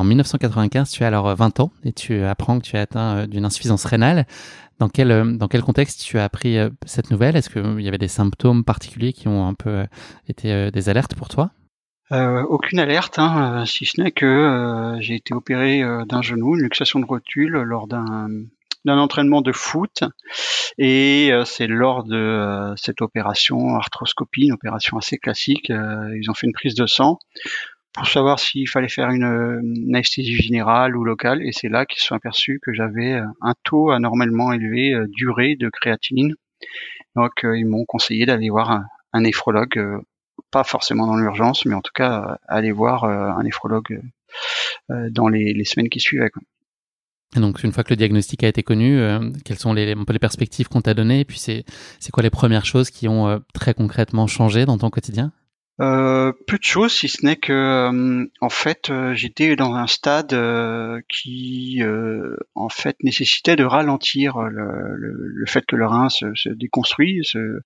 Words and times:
En 0.00 0.04
1995, 0.04 0.92
tu 0.92 1.04
as 1.04 1.08
alors 1.08 1.36
20 1.36 1.60
ans 1.60 1.70
et 1.84 1.92
tu 1.92 2.24
apprends 2.24 2.58
que 2.58 2.64
tu 2.64 2.74
es 2.74 2.78
atteint 2.78 3.18
euh, 3.18 3.26
d'une 3.26 3.44
insuffisance 3.44 3.84
rénale. 3.84 4.24
Dans 4.78 4.88
quel, 4.88 5.10
euh, 5.10 5.36
dans 5.36 5.46
quel 5.46 5.60
contexte 5.60 6.02
tu 6.02 6.18
as 6.18 6.24
appris 6.24 6.56
euh, 6.56 6.70
cette 6.86 7.10
nouvelle? 7.10 7.36
Est-ce 7.36 7.50
qu'il 7.50 7.82
y 7.82 7.86
avait 7.86 7.98
des 7.98 8.08
symptômes 8.08 8.64
particuliers 8.64 9.12
qui 9.12 9.28
ont 9.28 9.46
un 9.46 9.52
peu 9.52 9.84
été 10.26 10.70
des 10.70 10.88
alertes 10.88 11.14
pour 11.14 11.28
toi? 11.28 11.50
Euh, 12.12 12.42
aucune 12.44 12.78
alerte, 12.78 13.18
hein, 13.18 13.66
si 13.66 13.84
ce 13.84 14.00
n'est 14.00 14.10
que 14.10 14.96
j'ai 15.00 15.16
été 15.16 15.34
opéré 15.34 15.82
d'un 16.08 16.22
genou, 16.22 16.56
une 16.56 16.62
luxation 16.62 16.98
de 16.98 17.04
rotule 17.04 17.52
lors 17.52 17.86
d'un 17.86 18.28
d'un 18.86 18.96
entraînement 18.96 19.42
de 19.42 19.52
foot. 19.52 20.04
Et 20.78 21.30
c'est 21.44 21.66
lors 21.66 22.04
de 22.04 22.72
cette 22.76 23.02
opération 23.02 23.76
arthroscopie, 23.76 24.46
une 24.46 24.54
opération 24.54 24.96
assez 24.96 25.18
classique, 25.18 25.68
ils 25.68 26.30
ont 26.30 26.34
fait 26.34 26.46
une 26.46 26.54
prise 26.54 26.74
de 26.74 26.86
sang 26.86 27.18
pour 27.92 28.06
savoir 28.06 28.38
s'il 28.38 28.68
fallait 28.68 28.88
faire 28.88 29.10
une, 29.10 29.24
anesthésie 29.94 30.36
générale 30.36 30.96
ou 30.96 31.04
locale, 31.04 31.42
et 31.42 31.52
c'est 31.52 31.68
là 31.68 31.86
qu'ils 31.86 32.00
se 32.00 32.06
sont 32.06 32.14
aperçus 32.14 32.60
que 32.62 32.72
j'avais 32.72 33.14
euh, 33.14 33.26
un 33.40 33.54
taux 33.64 33.90
anormalement 33.90 34.52
élevé 34.52 34.94
euh, 34.94 35.06
d'urée 35.08 35.56
de 35.56 35.68
créatinine. 35.68 36.34
Donc 37.16 37.44
euh, 37.44 37.58
ils 37.58 37.66
m'ont 37.66 37.84
conseillé 37.84 38.26
d'aller 38.26 38.50
voir 38.50 38.70
un, 39.12 39.20
néphrologue, 39.20 40.00
pas 40.52 40.62
forcément 40.62 41.06
dans 41.06 41.16
l'urgence, 41.16 41.64
mais 41.66 41.74
en 41.74 41.80
tout 41.80 41.92
cas 41.92 42.38
aller 42.46 42.70
voir 42.70 43.04
un 43.04 43.42
néphrologue 43.42 44.00
dans 44.88 45.26
les, 45.26 45.64
semaines 45.64 45.88
qui 45.88 45.98
suivaient. 45.98 46.30
donc 47.34 47.64
une 47.64 47.72
fois 47.72 47.82
que 47.82 47.90
le 47.90 47.96
diagnostic 47.96 48.44
a 48.44 48.48
été 48.48 48.62
connu, 48.62 49.00
quelles 49.44 49.58
sont 49.58 49.72
les, 49.72 49.94
un 49.94 50.04
les 50.08 50.18
perspectives 50.20 50.68
qu'on 50.68 50.80
t'a 50.80 50.94
données? 50.94 51.20
Et 51.20 51.24
puis 51.24 51.40
c'est 51.40 51.64
quoi 52.12 52.22
les 52.22 52.30
premières 52.30 52.66
choses 52.66 52.90
qui 52.90 53.08
ont 53.08 53.42
très 53.52 53.74
concrètement 53.74 54.28
changé 54.28 54.64
dans 54.64 54.78
ton 54.78 54.90
quotidien? 54.90 55.32
Euh, 55.80 56.32
peu 56.46 56.58
de 56.58 56.62
choses, 56.62 56.92
si 56.92 57.08
ce 57.08 57.24
n'est 57.24 57.36
que 57.36 57.52
euh, 57.52 58.26
en 58.42 58.48
fait 58.50 58.90
euh, 58.90 59.14
j'étais 59.14 59.56
dans 59.56 59.74
un 59.74 59.86
stade 59.86 60.36
qui 61.08 61.82
en 62.54 62.68
fait 62.68 62.96
nécessitait 63.02 63.56
de 63.56 63.64
ralentir 63.64 64.38
le, 64.42 64.94
le, 64.94 65.46
fait 65.46 65.64
que 65.64 65.76
le 65.76 65.86
rein 65.86 66.10
se, 66.10 66.26
se 66.34 66.50
déconstruit, 66.50 67.20
se, 67.24 67.60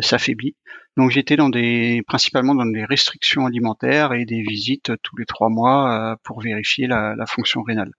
s'affaiblit. 0.00 0.56
Donc 0.96 1.10
j'étais 1.10 1.36
dans 1.36 1.48
des 1.48 2.02
principalement 2.06 2.54
dans 2.54 2.66
des 2.66 2.84
restrictions 2.84 3.46
alimentaires 3.46 4.12
et 4.12 4.24
des 4.24 4.42
visites 4.42 4.92
tous 5.02 5.16
les 5.16 5.24
trois 5.24 5.48
mois 5.48 6.16
pour 6.22 6.40
vérifier 6.40 6.86
la, 6.86 7.14
fonction 7.26 7.62
rénale. 7.62 7.92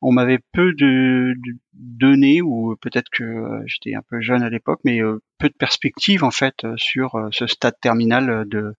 On 0.00 0.12
m'avait 0.12 0.40
peu 0.52 0.72
de, 0.74 1.34
de 1.36 1.58
données 1.72 2.42
ou 2.42 2.76
peut-être 2.80 3.08
que 3.10 3.62
j'étais 3.66 3.94
un 3.94 4.02
peu 4.08 4.20
jeune 4.20 4.42
à 4.42 4.50
l'époque, 4.50 4.80
mais 4.84 5.00
peu 5.38 5.48
de 5.48 5.54
perspectives 5.54 6.24
en 6.24 6.30
fait 6.30 6.66
sur 6.76 7.28
ce 7.32 7.46
stade 7.46 7.74
terminal 7.80 8.44
de 8.48 8.74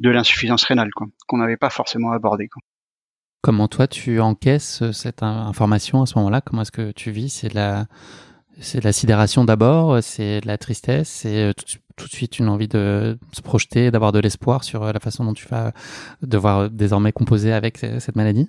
de 0.00 0.10
l'insuffisance 0.10 0.64
rénale, 0.64 0.90
qu'on 1.28 1.38
n'avait 1.38 1.56
pas 1.56 1.70
forcément 1.70 2.12
abordé. 2.12 2.48
Comment 3.40 3.68
toi 3.68 3.86
tu 3.86 4.20
encaisses 4.20 4.90
cette 4.92 5.22
information 5.22 6.02
à 6.02 6.06
ce 6.06 6.18
moment-là? 6.18 6.40
Comment 6.40 6.62
est-ce 6.62 6.72
que 6.72 6.92
tu 6.92 7.10
vis? 7.10 7.28
C'est 7.28 7.52
la, 7.52 7.86
c'est 8.60 8.82
la 8.82 8.92
sidération 8.92 9.44
d'abord, 9.44 10.02
c'est 10.02 10.44
la 10.44 10.58
tristesse, 10.58 11.08
c'est 11.08 11.50
euh, 11.50 11.52
tout, 11.96 12.06
de 12.06 12.12
suite 12.12 12.38
une 12.38 12.48
envie 12.48 12.68
de 12.68 13.18
se 13.32 13.42
projeter, 13.42 13.90
d'avoir 13.90 14.12
de 14.12 14.18
l'espoir 14.18 14.64
sur 14.64 14.82
euh, 14.82 14.92
la 14.92 15.00
façon 15.00 15.24
dont 15.24 15.34
tu 15.34 15.46
vas 15.48 15.72
devoir 16.22 16.70
désormais 16.70 17.12
composer 17.12 17.52
avec 17.52 17.82
euh, 17.84 18.00
cette 18.00 18.16
maladie 18.16 18.48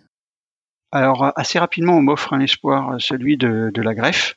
alors 0.94 1.34
assez 1.36 1.58
rapidement, 1.58 1.98
on 1.98 2.04
m'offre 2.04 2.34
un 2.34 2.40
espoir, 2.40 2.98
celui 3.00 3.36
de, 3.36 3.72
la 3.82 3.96
greffe. 3.96 4.36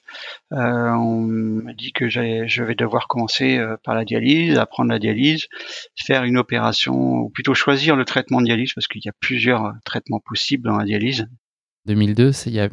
Euh, 0.53 0.57
on 0.57 1.21
me 1.21 1.75
dit 1.75 1.93
que 1.93 2.09
je 2.09 2.63
vais 2.63 2.75
devoir 2.75 3.09
commencer 3.09 3.59
euh, 3.59 3.77
par 3.85 3.95
la 3.95 4.07
dialyse, 4.07 4.57
apprendre 4.57 4.91
la 4.91 4.99
dialyse, 4.99 5.49
faire 5.97 6.25
une 6.25 6.39
opération, 6.39 6.95
ou 6.95 7.29
plutôt 7.29 7.53
choisir 7.53 7.95
le 7.95 8.07
traitement 8.07 8.41
de 8.41 8.47
dialyse, 8.47 8.73
parce 8.73 8.89
qu'il 8.89 9.03
y 9.05 9.09
a 9.11 9.13
plusieurs 9.21 9.75
traitements 9.85 10.21
possibles 10.21 10.67
dans 10.67 10.79
la 10.79 10.87
dialyse. 10.87 11.27
2002, 11.87 12.33
c'est 12.33 12.71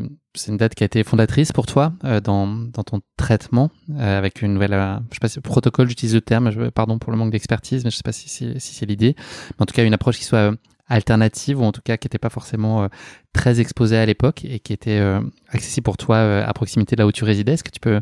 une 0.48 0.58
date 0.58 0.76
qui 0.76 0.84
a 0.84 0.86
été 0.86 1.04
fondatrice 1.04 1.52
pour 1.52 1.66
toi 1.66 1.94
euh, 2.04 2.20
dans, 2.20 2.72
ton 2.72 3.02
traitement 3.18 3.72
avec 3.98 4.42
une 4.42 4.54
nouvelle, 4.54 4.72
je 5.10 5.16
sais 5.16 5.20
pas 5.22 5.30
si 5.30 5.40
protocole, 5.40 5.88
j'utilise 5.88 6.16
le 6.16 6.22
terme, 6.22 6.72
pardon 6.72 7.00
pour 7.00 7.12
le 7.12 7.18
manque 7.18 7.32
d'expertise, 7.32 7.84
mais 7.84 7.92
je 7.92 7.98
sais 7.98 8.04
pas 8.04 8.12
si, 8.12 8.30
si 8.30 8.60
c'est 8.60 8.86
l'idée, 8.86 9.16
mais 9.52 9.64
en 9.64 9.66
tout 9.66 9.74
cas 9.74 9.84
une 9.84 9.94
approche 9.94 10.18
qui 10.18 10.26
soit 10.26 10.54
alternative 10.88 11.60
ou 11.60 11.64
en 11.64 11.72
tout 11.72 11.82
cas 11.82 11.98
qui 11.98 12.06
n'était 12.06 12.18
pas 12.18 12.30
forcément 12.30 12.84
euh, 12.84 12.88
très 13.32 13.60
exposée 13.60 13.98
à 13.98 14.06
l'époque 14.06 14.46
et 14.46 14.60
qui 14.60 14.74
était 14.74 15.00
euh, 15.00 15.22
accessible 15.50 15.86
pour 15.86 15.98
toi 15.98 16.18
euh, 16.18 16.46
à 16.46 16.54
proximité 16.54 16.96
de 16.96 17.02
là 17.02 17.08
où 17.08 17.12
tu 17.12 17.24
résidais. 17.24 17.54
Est-ce 17.54 17.64
que 17.64 17.72
tu 17.72 17.80
peux 17.80 18.02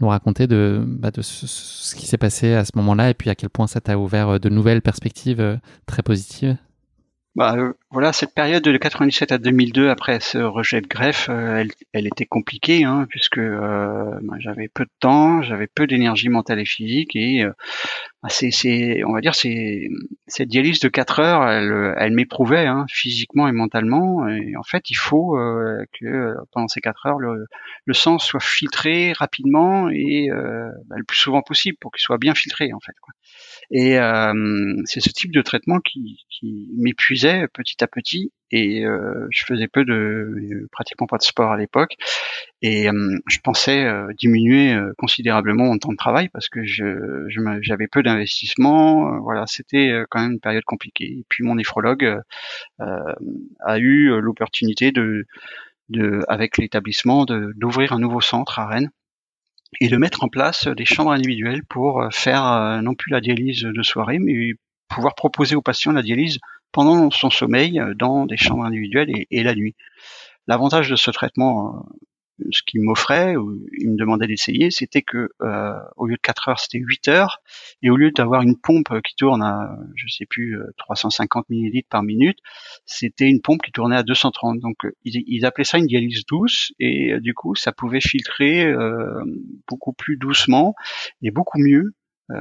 nous 0.00 0.08
raconter 0.08 0.46
de, 0.46 0.82
bah, 0.86 1.10
de 1.10 1.22
ce, 1.22 1.94
qui 1.94 2.06
s'est 2.06 2.18
passé 2.18 2.54
à 2.54 2.64
ce 2.64 2.72
moment-là 2.76 3.10
et 3.10 3.14
puis 3.14 3.30
à 3.30 3.34
quel 3.34 3.50
point 3.50 3.66
ça 3.66 3.80
t'a 3.80 3.98
ouvert 3.98 4.40
de 4.40 4.48
nouvelles 4.48 4.82
perspectives 4.82 5.60
très 5.86 6.02
positives? 6.02 6.56
Bah, 7.34 7.54
euh, 7.56 7.72
voilà, 7.92 8.12
cette 8.12 8.32
période 8.34 8.62
de 8.62 8.76
97 8.76 9.32
à 9.32 9.38
2002, 9.38 9.88
après 9.90 10.20
ce 10.20 10.38
rejet 10.38 10.80
de 10.80 10.86
greffe, 10.86 11.28
euh, 11.28 11.56
elle, 11.56 11.70
elle, 11.92 12.06
était 12.06 12.24
compliquée, 12.24 12.84
hein, 12.84 13.06
puisque 13.10 13.38
euh, 13.38 14.16
bah, 14.22 14.36
j'avais 14.38 14.68
peu 14.68 14.84
de 14.84 14.92
temps, 15.00 15.42
j'avais 15.42 15.66
peu 15.66 15.88
d'énergie 15.88 16.28
mentale 16.28 16.60
et 16.60 16.64
physique, 16.64 17.16
et 17.16 17.44
bah, 18.22 18.28
c'est, 18.28 19.02
on 19.04 19.12
va 19.12 19.20
dire, 19.20 19.34
c'est 19.34 19.88
cette 20.28 20.46
dialyse 20.46 20.78
de 20.78 20.88
4 20.88 21.18
heures, 21.18 21.48
elle, 21.48 21.94
elle 21.98 22.12
m'éprouvait 22.12 22.66
hein, 22.66 22.86
physiquement 22.88 23.48
et 23.48 23.52
mentalement. 23.52 24.28
Et 24.28 24.54
en 24.56 24.62
fait, 24.62 24.88
il 24.90 24.96
faut 24.96 25.36
que 25.98 26.34
pendant 26.52 26.68
ces 26.68 26.80
4 26.80 27.06
heures, 27.06 27.18
le, 27.18 27.46
le, 27.86 27.94
sang 27.94 28.20
soit 28.20 28.40
filtré 28.40 29.12
rapidement 29.14 29.88
et 29.90 30.28
bah, 30.30 30.96
le 30.96 31.04
plus 31.04 31.16
souvent 31.16 31.42
possible 31.42 31.76
pour 31.80 31.90
qu'il 31.90 32.02
soit 32.02 32.18
bien 32.18 32.34
filtré, 32.36 32.72
en 32.72 32.80
fait. 32.80 32.94
Quoi. 33.00 33.14
Et 33.70 33.96
c'est 34.84 35.00
ce 35.00 35.10
type 35.10 35.32
de 35.32 35.42
traitement 35.42 35.80
qui, 35.80 36.24
qui 36.28 36.68
m'épuisait 36.76 37.48
petit 37.48 37.79
à 37.82 37.86
petit 37.86 38.32
et 38.52 38.84
euh, 38.84 39.28
je 39.30 39.44
faisais 39.44 39.68
peu 39.68 39.84
de 39.84 40.68
pratiquement 40.72 41.06
pas 41.06 41.18
de 41.18 41.22
sport 41.22 41.52
à 41.52 41.56
l'époque 41.56 41.94
et 42.62 42.88
je 43.28 43.38
pensais 43.42 43.84
euh, 43.84 44.12
diminuer 44.18 44.72
euh, 44.72 44.92
considérablement 44.98 45.66
mon 45.66 45.78
temps 45.78 45.92
de 45.92 45.96
travail 45.96 46.28
parce 46.30 46.48
que 46.48 46.64
je 46.64 47.26
j'avais 47.60 47.86
peu 47.86 48.02
d'investissement 48.02 49.20
voilà 49.20 49.44
c'était 49.46 50.02
quand 50.10 50.20
même 50.20 50.32
une 50.32 50.40
période 50.40 50.64
compliquée. 50.64 51.18
Et 51.20 51.24
puis 51.28 51.44
mon 51.44 51.54
néphrologue 51.54 52.20
a 52.78 53.78
eu 53.78 54.20
l'opportunité 54.20 54.90
de 54.90 55.26
de 55.88 56.22
avec 56.28 56.58
l'établissement 56.58 57.24
d'ouvrir 57.26 57.92
un 57.92 57.98
nouveau 57.98 58.20
centre 58.20 58.58
à 58.58 58.66
Rennes 58.66 58.90
et 59.80 59.88
de 59.88 59.96
mettre 59.96 60.24
en 60.24 60.28
place 60.28 60.66
des 60.66 60.84
chambres 60.84 61.12
individuelles 61.12 61.62
pour 61.68 62.08
faire 62.12 62.80
non 62.82 62.94
plus 62.94 63.10
la 63.12 63.20
dialyse 63.20 63.62
de 63.62 63.82
soirée 63.82 64.18
mais 64.18 64.54
pouvoir 64.88 65.14
proposer 65.14 65.54
aux 65.54 65.62
patients 65.62 65.92
la 65.92 66.02
dialyse 66.02 66.38
pendant 66.72 67.10
son 67.10 67.30
sommeil 67.30 67.80
euh, 67.80 67.94
dans 67.94 68.26
des 68.26 68.36
chambres 68.36 68.64
individuelles 68.64 69.10
et, 69.30 69.42
la 69.42 69.54
nuit. 69.54 69.74
L'avantage 70.46 70.90
de 70.90 70.96
ce 70.96 71.10
traitement, 71.10 71.76
euh, 71.76 72.44
ce 72.50 72.62
qu'il 72.62 72.82
m'offrait, 72.82 73.36
ou 73.36 73.60
il 73.78 73.90
me 73.90 73.96
demandait 73.96 74.26
d'essayer, 74.26 74.70
c'était 74.70 75.02
que 75.02 75.30
euh, 75.42 75.74
au 75.96 76.06
lieu 76.06 76.14
de 76.14 76.20
4 76.20 76.48
heures, 76.48 76.58
c'était 76.58 76.78
8 76.78 77.08
heures, 77.08 77.42
et 77.82 77.90
au 77.90 77.96
lieu 77.96 78.10
d'avoir 78.10 78.42
une 78.42 78.58
pompe 78.58 79.00
qui 79.02 79.14
tourne 79.14 79.42
à, 79.42 79.76
je 79.94 80.08
sais 80.08 80.26
plus, 80.26 80.58
350 80.78 81.50
millilitres 81.50 81.88
par 81.90 82.02
minute, 82.02 82.38
c'était 82.86 83.28
une 83.28 83.42
pompe 83.42 83.62
qui 83.62 83.72
tournait 83.72 83.96
à 83.96 84.02
230. 84.02 84.58
Donc 84.60 84.76
ils, 85.04 85.22
ils 85.26 85.44
appelaient 85.44 85.64
ça 85.64 85.78
une 85.78 85.86
dialyse 85.86 86.24
douce, 86.26 86.72
et 86.78 87.20
du 87.20 87.34
coup 87.34 87.54
ça 87.54 87.72
pouvait 87.72 88.00
filtrer 88.00 88.72
beaucoup 89.68 89.92
plus 89.92 90.16
doucement 90.16 90.74
et 91.22 91.30
beaucoup 91.30 91.58
mieux 91.58 91.92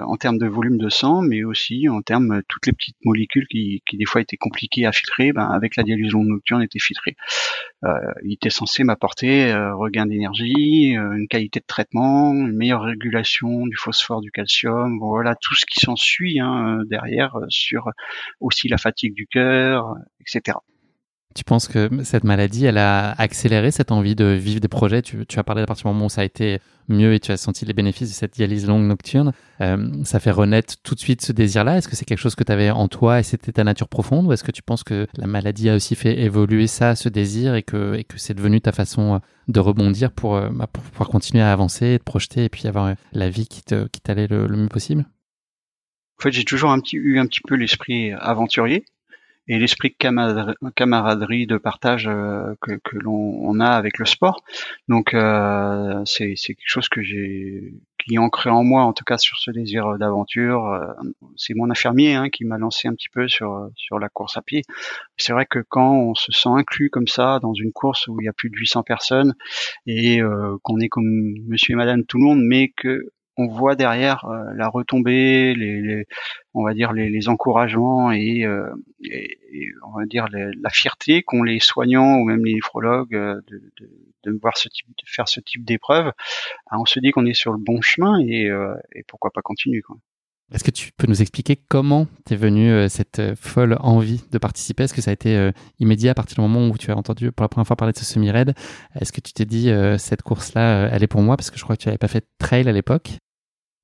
en 0.05 0.17
termes 0.17 0.37
de 0.37 0.47
volume 0.47 0.77
de 0.77 0.89
sang, 0.89 1.21
mais 1.21 1.43
aussi 1.43 1.89
en 1.89 2.01
termes 2.01 2.37
de 2.37 2.43
toutes 2.47 2.67
les 2.67 2.73
petites 2.73 2.97
molécules 3.03 3.47
qui, 3.47 3.81
qui 3.85 3.97
des 3.97 4.05
fois 4.05 4.21
étaient 4.21 4.37
compliquées 4.37 4.85
à 4.85 4.91
filtrer, 4.91 5.31
ben, 5.33 5.49
avec 5.49 5.75
la 5.75 5.83
dialyse 5.83 6.11
longue 6.11 6.27
nocturne 6.27 6.61
étaient 6.61 6.79
filtrées. 6.79 7.15
Euh, 7.85 7.89
il 8.23 8.33
était 8.33 8.49
censé 8.49 8.83
m'apporter 8.83 9.51
euh, 9.51 9.73
regain 9.73 10.05
d'énergie, 10.05 10.97
euh, 10.97 11.13
une 11.13 11.27
qualité 11.27 11.59
de 11.59 11.65
traitement, 11.65 12.33
une 12.33 12.55
meilleure 12.55 12.81
régulation 12.81 13.67
du 13.67 13.77
phosphore, 13.77 14.21
du 14.21 14.31
calcium, 14.31 14.99
voilà 14.99 15.35
tout 15.35 15.55
ce 15.55 15.65
qui 15.65 15.79
s'ensuit 15.79 16.39
hein, 16.39 16.83
derrière 16.87 17.37
sur 17.47 17.89
aussi 18.39 18.67
la 18.67 18.77
fatigue 18.77 19.13
du 19.13 19.27
cœur, 19.27 19.95
etc. 20.19 20.57
Tu 21.35 21.43
penses 21.43 21.67
que 21.67 22.03
cette 22.03 22.23
maladie, 22.23 22.65
elle 22.65 22.79
a 22.79 23.11
accéléré 23.11 23.69
cette 23.69 23.91
envie 23.91 24.15
de 24.15 24.25
vivre 24.25 24.59
des 24.59 24.67
projets? 24.67 25.03
Tu, 25.03 25.25
as 25.37 25.43
parlé 25.43 25.61
à 25.61 25.65
partir 25.67 25.83
du 25.83 25.93
moment 25.93 26.07
où 26.07 26.09
ça 26.09 26.21
a 26.21 26.23
été 26.23 26.59
mieux 26.87 27.13
et 27.13 27.19
tu 27.19 27.31
as 27.31 27.37
senti 27.37 27.65
les 27.65 27.73
bénéfices 27.73 28.09
de 28.09 28.15
cette 28.15 28.33
dialyse 28.33 28.67
longue 28.67 28.85
nocturne. 28.87 29.31
Euh, 29.61 30.03
ça 30.03 30.19
fait 30.19 30.31
renaître 30.31 30.81
tout 30.81 30.95
de 30.95 30.99
suite 30.99 31.21
ce 31.21 31.31
désir-là. 31.31 31.77
Est-ce 31.77 31.87
que 31.87 31.95
c'est 31.95 32.05
quelque 32.05 32.17
chose 32.19 32.33
que 32.33 32.43
tu 32.43 32.51
avais 32.51 32.71
en 32.71 32.87
toi 32.87 33.19
et 33.19 33.23
c'était 33.23 33.51
ta 33.51 33.63
nature 33.63 33.87
profonde? 33.87 34.25
Ou 34.25 34.33
est-ce 34.33 34.43
que 34.43 34.51
tu 34.51 34.63
penses 34.63 34.83
que 34.83 35.05
la 35.17 35.27
maladie 35.27 35.69
a 35.69 35.75
aussi 35.75 35.93
fait 35.93 36.19
évoluer 36.19 36.65
ça, 36.65 36.95
ce 36.95 37.09
désir 37.09 37.53
et 37.53 37.61
que, 37.61 37.93
et 37.93 38.05
que 38.05 38.17
c'est 38.17 38.33
devenu 38.33 38.59
ta 38.59 38.71
façon 38.71 39.21
de 39.47 39.59
rebondir 39.59 40.11
pour, 40.11 40.35
euh, 40.35 40.49
bah, 40.51 40.65
pour 40.65 40.81
pouvoir 40.83 41.09
continuer 41.09 41.43
à 41.43 41.53
avancer, 41.53 41.99
te 41.99 42.03
projeter 42.03 42.45
et 42.45 42.49
puis 42.49 42.67
avoir 42.67 42.95
la 43.13 43.29
vie 43.29 43.47
qui 43.47 43.61
t'allait 43.61 44.27
le, 44.27 44.47
le 44.47 44.57
mieux 44.57 44.67
possible? 44.67 45.05
En 46.19 46.23
fait, 46.23 46.31
j'ai 46.31 46.43
toujours 46.43 46.71
un 46.71 46.79
petit, 46.79 46.97
eu 46.97 47.19
un 47.19 47.27
petit 47.27 47.41
peu 47.47 47.53
l'esprit 47.53 48.13
aventurier 48.13 48.83
et 49.49 49.57
l'esprit 49.57 49.89
de 49.89 50.69
camaraderie, 50.75 51.47
de 51.47 51.57
partage 51.57 52.07
euh, 52.07 52.53
que, 52.61 52.97
l'on 52.97 53.59
a 53.59 53.71
avec 53.71 53.97
le 53.97 54.05
sport. 54.05 54.43
Donc 54.87 55.15
euh, 55.15 56.01
c'est 56.05 56.35
quelque 56.35 56.59
chose 56.65 56.87
que 56.87 57.01
j'ai 57.01 57.73
qui 57.97 58.15
est 58.15 58.17
ancré 58.17 58.49
en 58.49 58.63
moi, 58.63 58.83
en 58.83 58.93
tout 58.93 59.03
cas 59.03 59.17
sur 59.17 59.37
ce 59.37 59.51
désir 59.51 59.97
d'aventure. 59.97 60.67
Euh, 60.67 60.85
c'est 61.35 61.55
mon 61.55 61.69
infirmier 61.71 62.13
hein, 62.13 62.29
qui 62.29 62.45
m'a 62.45 62.59
lancé 62.59 62.87
un 62.87 62.93
petit 62.93 63.09
peu 63.09 63.27
sur 63.27 63.69
sur 63.75 63.97
la 63.97 64.07
course 64.07 64.37
à 64.37 64.43
pied. 64.43 64.61
C'est 65.17 65.33
vrai 65.33 65.47
que 65.47 65.59
quand 65.67 65.93
on 65.93 66.13
se 66.13 66.31
sent 66.31 66.49
inclus 66.49 66.91
comme 66.91 67.07
ça 67.07 67.39
dans 67.41 67.53
une 67.55 67.71
course 67.71 68.07
où 68.07 68.21
il 68.21 68.25
y 68.25 68.29
a 68.29 68.33
plus 68.33 68.51
de 68.51 68.55
800 68.55 68.83
personnes 68.83 69.33
et 69.87 70.21
qu'on 70.61 70.79
est 70.79 70.89
comme 70.89 71.33
Monsieur 71.47 71.73
et 71.73 71.75
Madame 71.75 72.05
tout 72.05 72.19
le 72.19 72.23
monde, 72.23 72.41
mais 72.43 72.71
que 72.77 73.11
on 73.39 73.47
voit 73.47 73.75
derrière 73.75 74.25
euh, 74.25 74.53
la 74.53 74.67
retombée, 74.67 75.55
les, 75.55 76.05
on 76.53 76.63
va 76.63 76.73
dire 76.73 76.91
les, 76.91 77.29
encouragements 77.29 78.11
et, 78.11 78.43
euh, 78.43 78.69
on 79.87 79.97
va 79.97 80.05
dire 80.05 80.27
la 80.29 80.69
fierté 80.69 81.23
qu'ont 81.23 81.43
les 81.43 81.59
soignants 81.59 82.17
ou 82.17 82.25
même 82.25 82.43
les 82.43 82.55
néphrologues 82.55 83.15
euh, 83.15 83.39
de, 84.25 84.39
voir 84.41 84.57
ce 84.57 84.67
type, 84.67 84.87
de 84.87 85.03
faire 85.05 85.29
ce 85.29 85.39
type 85.39 85.63
d'épreuve. 85.63 86.11
On 86.71 86.85
se 86.85 86.99
dit 86.99 87.11
qu'on 87.11 87.25
est 87.25 87.33
sur 87.33 87.53
le 87.53 87.57
bon 87.57 87.81
chemin 87.81 88.19
et, 88.19 88.49
pourquoi 89.07 89.31
pas 89.31 89.41
continuer. 89.41 89.81
Est-ce 90.53 90.63
que 90.63 90.71
tu 90.71 90.91
peux 90.91 91.07
nous 91.07 91.21
expliquer 91.21 91.55
comment 91.55 92.07
t'es 92.25 92.35
venu 92.35 92.89
cette 92.89 93.35
folle 93.35 93.77
envie 93.79 94.21
de 94.31 94.37
participer? 94.37 94.83
Est-ce 94.83 94.93
que 94.93 95.01
ça 95.01 95.11
a 95.11 95.13
été 95.13 95.51
immédiat 95.79 96.11
à 96.11 96.13
partir 96.13 96.35
du 96.35 96.41
moment 96.41 96.67
où 96.67 96.77
tu 96.77 96.91
as 96.91 96.97
entendu 96.97 97.31
pour 97.31 97.43
la 97.43 97.49
première 97.49 97.67
fois 97.67 97.75
parler 97.75 97.93
de 97.93 97.97
ce 97.97 98.05
semi-raid? 98.05 98.53
Est-ce 98.99 99.11
que 99.11 99.21
tu 99.21 99.33
t'es 99.33 99.45
dit 99.45 99.71
cette 99.97 100.21
course-là, 100.21 100.89
elle 100.91 101.03
est 101.03 101.07
pour 101.07 101.21
moi? 101.21 101.37
Parce 101.37 101.49
que 101.49 101.57
je 101.57 101.63
crois 101.63 101.75
que 101.75 101.81
tu 101.81 101.87
n'avais 101.87 101.97
pas 101.97 102.07
fait 102.07 102.21
de 102.21 102.29
trail 102.37 102.67
à 102.67 102.71
l'époque. 102.71 103.11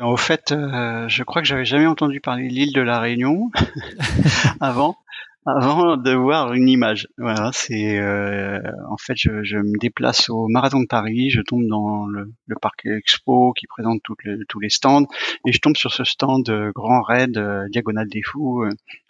Au 0.01 0.17
fait, 0.17 0.51
euh, 0.51 1.07
je 1.07 1.23
crois 1.23 1.41
que 1.41 1.47
j'avais 1.47 1.63
jamais 1.63 1.87
entendu 1.87 2.19
parler 2.19 2.49
de 2.49 2.53
l'île 2.53 2.73
de 2.73 2.81
la 2.81 2.99
Réunion 2.99 3.49
avant, 4.59 4.97
avant 5.45 5.95
de 5.95 6.11
voir 6.11 6.51
une 6.53 6.67
image. 6.67 7.07
Voilà, 7.17 7.51
c'est 7.53 7.97
euh, 7.97 8.59
en 8.89 8.97
fait, 8.97 9.13
je, 9.15 9.41
je, 9.43 9.57
me 9.57 9.79
déplace 9.79 10.29
au 10.29 10.49
Marathon 10.49 10.81
de 10.81 10.85
Paris, 10.85 11.29
je 11.29 11.39
tombe 11.39 11.65
dans 11.69 12.07
le, 12.07 12.29
le 12.45 12.55
parc 12.61 12.85
Expo 12.85 13.53
qui 13.53 13.67
présente 13.67 14.01
tous 14.03 14.59
les 14.59 14.69
stands, 14.69 15.07
et 15.47 15.53
je 15.53 15.59
tombe 15.59 15.77
sur 15.77 15.93
ce 15.93 16.03
stand 16.03 16.49
euh, 16.49 16.73
Grand 16.75 17.01
Raid 17.01 17.39
Diagonale 17.71 18.09
des 18.09 18.21
Fous 18.21 18.65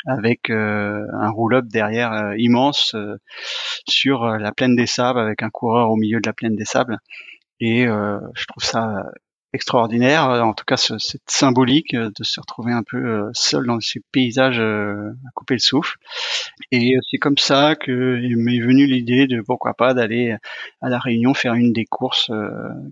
avec 0.06 0.52
un 0.52 1.30
roll-up 1.32 1.66
derrière 1.66 2.36
immense 2.38 2.96
sur 3.90 4.28
la 4.28 4.52
plaine 4.52 4.76
des 4.76 4.86
Sables 4.86 5.20
avec 5.20 5.42
un 5.42 5.50
coureur 5.50 5.90
au 5.90 5.96
milieu 5.96 6.20
de 6.20 6.28
la 6.28 6.34
plaine 6.34 6.56
des 6.56 6.66
Sables. 6.66 7.00
Et 7.60 7.86
je 7.86 8.46
trouve 8.46 8.64
ça 8.64 9.04
extraordinaire, 9.56 10.30
euh, 10.30 10.42
en 10.42 10.54
tout 10.54 10.66
cas 10.66 10.78
cette 10.78 11.22
symbolique 11.28 11.94
euh, 11.96 12.12
de 12.18 12.24
se 12.24 12.40
retrouver 12.40 12.74
un 12.74 12.84
peu 12.84 12.98
euh, 12.98 13.30
seul 13.34 13.66
dans 13.66 13.80
ces 13.80 14.02
paysages 14.12 14.60
à 14.60 15.31
couper 15.34 15.56
le 15.56 15.60
souffle. 15.60 15.98
Et 16.72 16.96
c'est 17.10 17.18
comme 17.18 17.38
ça 17.38 17.75
que 17.75 17.92
m'est 18.36 18.60
venue 18.60 18.86
l'idée 18.86 19.28
de 19.28 19.42
pourquoi 19.42 19.74
pas 19.74 19.94
d'aller 19.94 20.36
à 20.81 20.90
la 20.90 21.00
Réunion 21.00 21.34
faire 21.34 21.54
une 21.54 21.74
des 21.74 21.86
courses 21.86 22.31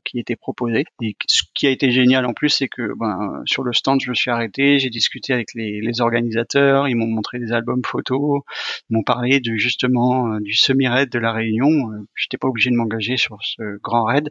qui 0.03 0.19
était 0.19 0.35
proposée. 0.35 0.85
Et 1.01 1.15
ce 1.27 1.43
qui 1.53 1.67
a 1.67 1.69
été 1.69 1.91
génial 1.91 2.25
en 2.25 2.33
plus, 2.33 2.49
c'est 2.49 2.67
que 2.67 2.93
ben, 2.97 3.41
sur 3.45 3.63
le 3.63 3.73
stand, 3.73 4.01
je 4.01 4.09
me 4.09 4.15
suis 4.15 4.31
arrêté, 4.31 4.79
j'ai 4.79 4.89
discuté 4.89 5.33
avec 5.33 5.53
les, 5.53 5.81
les 5.81 6.01
organisateurs, 6.01 6.87
ils 6.87 6.95
m'ont 6.95 7.07
montré 7.07 7.39
des 7.39 7.51
albums 7.51 7.83
photos, 7.85 8.41
ils 8.89 8.95
m'ont 8.95 9.03
parlé 9.03 9.39
de 9.39 9.55
justement 9.55 10.39
du 10.39 10.53
semi-raid 10.53 11.09
de 11.09 11.19
la 11.19 11.31
Réunion. 11.31 11.91
J'étais 12.15 12.37
pas 12.37 12.47
obligé 12.47 12.69
de 12.69 12.75
m'engager 12.75 13.17
sur 13.17 13.37
ce 13.41 13.77
grand 13.81 14.05
raid. 14.05 14.29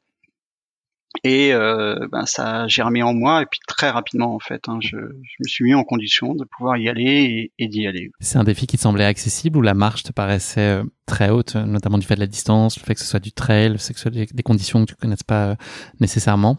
Et 1.24 1.52
euh, 1.52 2.08
ben 2.10 2.26
ça 2.26 2.62
a 2.62 2.68
germé 2.68 3.02
en 3.02 3.14
moi 3.14 3.42
et 3.42 3.46
puis 3.46 3.60
très 3.66 3.90
rapidement 3.90 4.34
en 4.34 4.38
fait, 4.38 4.68
hein, 4.68 4.78
je, 4.80 4.96
je, 4.96 5.36
me 5.40 5.48
suis 5.48 5.64
mis 5.64 5.74
en 5.74 5.84
condition 5.84 6.34
de 6.34 6.44
pouvoir 6.44 6.76
y 6.78 6.88
aller 6.88 7.52
et, 7.58 7.68
d'y 7.68 7.86
aller. 7.86 8.10
C'est 8.20 8.38
un 8.38 8.44
défi 8.44 8.66
qui 8.66 8.76
te 8.76 8.82
semblait 8.82 9.04
accessible 9.04 9.58
ou 9.58 9.62
la 9.62 9.74
marche 9.74 10.02
te 10.02 10.12
paraissait 10.12 10.80
euh, 10.80 10.84
très 11.06 11.30
haute, 11.30 11.54
notamment 11.54 11.98
du 11.98 12.06
fait 12.06 12.14
de 12.14 12.20
la 12.20 12.26
distance, 12.26 12.78
le 12.78 12.84
fait 12.84 12.94
que 12.94 13.00
ce 13.00 13.06
soit 13.06 13.20
du 13.20 13.32
trail, 13.32 13.68
le 13.68 13.78
fait 13.78 13.92
que 13.92 14.00
ce 14.00 14.10
soit 14.10 14.10
des, 14.10 14.42
conditions 14.42 14.84
que 14.84 14.92
tu 14.92 14.96
connaisses 14.96 15.22
pas 15.22 15.50
euh, 15.50 15.54
nécessairement? 16.00 16.58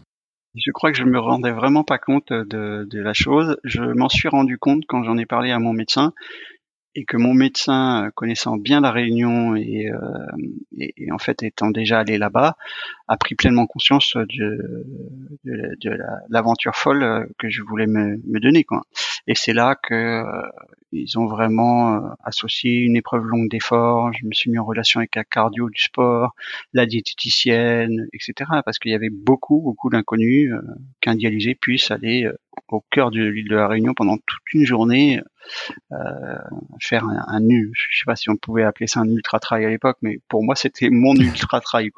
Je 0.55 0.71
crois 0.71 0.91
que 0.91 0.97
je 0.97 1.03
me 1.03 1.19
rendais 1.19 1.51
vraiment 1.51 1.83
pas 1.83 1.97
compte 1.97 2.31
de, 2.31 2.87
de 2.87 3.01
la 3.01 3.13
chose. 3.13 3.57
Je 3.63 3.81
m'en 3.81 4.07
suis 4.07 4.29
rendu 4.29 4.59
compte 4.59 4.83
quand 4.87 5.03
j'en 5.03 5.17
ai 5.17 5.25
parlé 5.25 5.51
à 5.51 5.57
mon 5.57 5.73
médecin 5.73 6.13
et 6.95 7.05
que 7.05 7.17
mon 7.17 7.33
médecin, 7.33 8.11
connaissant 8.15 8.57
bien 8.57 8.81
la 8.81 8.91
Réunion 8.91 9.55
et, 9.55 9.89
euh, 9.89 9.97
et, 10.77 11.11
en 11.11 11.17
fait 11.17 11.41
étant 11.43 11.71
déjà 11.71 11.99
allé 11.99 12.17
là-bas, 12.17 12.55
a 13.07 13.17
pris 13.17 13.35
pleinement 13.35 13.65
conscience 13.65 14.15
de, 14.15 14.85
de, 15.43 15.75
de 15.81 15.97
l'aventure 16.29 16.75
folle 16.75 17.03
euh, 17.03 17.25
que 17.39 17.49
je 17.49 17.61
voulais 17.63 17.87
me, 17.87 18.21
me 18.27 18.39
donner. 18.39 18.63
Quoi. 18.63 18.83
Et 19.27 19.35
c'est 19.35 19.53
là 19.53 19.75
que 19.75 19.93
euh, 19.93 20.49
ils 20.91 21.17
ont 21.17 21.25
vraiment 21.25 21.95
euh, 21.95 22.09
associé 22.23 22.79
une 22.79 22.95
épreuve 22.95 23.23
longue 23.23 23.49
d'effort. 23.49 24.11
Je 24.13 24.25
me 24.25 24.33
suis 24.33 24.51
mis 24.51 24.59
en 24.59 24.65
relation 24.65 24.99
avec 24.99 25.15
la 25.15 25.23
cardio 25.23 25.69
du 25.69 25.81
sport, 25.81 26.35
la 26.73 26.85
diététicienne, 26.85 28.07
etc. 28.13 28.49
Parce 28.65 28.79
qu'il 28.79 28.91
y 28.91 28.95
avait 28.95 29.09
beaucoup, 29.09 29.61
beaucoup 29.61 29.89
d'inconnus 29.89 30.53
qu'un 31.01 31.15
dialysé 31.15 31.55
puisse 31.55 31.91
aller 31.91 32.29
au 32.67 32.81
cœur 32.91 33.11
de 33.11 33.23
l'île 33.23 33.49
de 33.49 33.55
la 33.55 33.67
Réunion 33.67 33.93
pendant 33.93 34.17
toute 34.17 34.53
une 34.53 34.65
journée 34.65 35.21
euh, 35.91 36.37
faire 36.81 37.05
un, 37.05 37.23
un, 37.27 37.41
Je 37.49 37.97
sais 37.97 38.05
pas 38.05 38.15
si 38.15 38.29
on 38.29 38.37
pouvait 38.37 38.63
appeler 38.63 38.87
ça 38.87 39.01
un 39.01 39.09
ultra 39.09 39.39
trail 39.39 39.65
à 39.65 39.69
l'époque, 39.69 39.97
mais 40.01 40.19
pour 40.27 40.43
moi 40.43 40.55
c'était 40.55 40.89
mon 40.89 41.15
ultra 41.15 41.61
trail. 41.61 41.91